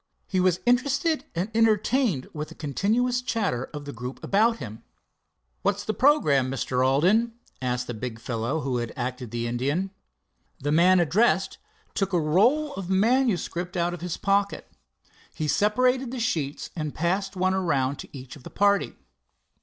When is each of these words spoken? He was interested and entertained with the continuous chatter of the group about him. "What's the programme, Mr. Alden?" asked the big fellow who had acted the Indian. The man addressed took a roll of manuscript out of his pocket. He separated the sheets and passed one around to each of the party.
He 0.25 0.39
was 0.39 0.61
interested 0.65 1.25
and 1.35 1.51
entertained 1.53 2.27
with 2.33 2.49
the 2.49 2.55
continuous 2.55 3.21
chatter 3.21 3.65
of 3.65 3.85
the 3.85 3.93
group 3.93 4.19
about 4.23 4.57
him. 4.57 4.81
"What's 5.61 5.83
the 5.83 5.93
programme, 5.93 6.49
Mr. 6.49 6.83
Alden?" 6.83 7.33
asked 7.61 7.85
the 7.85 7.93
big 7.93 8.19
fellow 8.19 8.61
who 8.61 8.77
had 8.77 8.91
acted 8.95 9.29
the 9.29 9.45
Indian. 9.45 9.91
The 10.59 10.71
man 10.71 10.99
addressed 10.99 11.59
took 11.93 12.13
a 12.13 12.19
roll 12.19 12.73
of 12.73 12.89
manuscript 12.89 13.77
out 13.77 13.93
of 13.93 14.01
his 14.01 14.17
pocket. 14.17 14.71
He 15.35 15.47
separated 15.47 16.09
the 16.09 16.19
sheets 16.19 16.71
and 16.75 16.95
passed 16.95 17.35
one 17.35 17.53
around 17.53 17.97
to 17.97 18.09
each 18.11 18.35
of 18.35 18.41
the 18.41 18.49
party. 18.49 18.95